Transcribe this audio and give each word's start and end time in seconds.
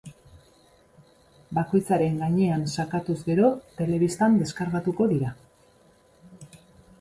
Bakoitzaren 1.57 2.17
gainean 2.21 2.63
sakatuz 2.77 3.17
gero, 3.29 3.51
telebistan 3.83 4.41
deskargatuko 4.41 5.09
dira. 5.13 5.37